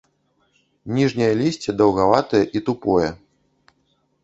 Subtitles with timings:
[0.99, 3.09] Ніжняе лісце даўгаватае і тупое.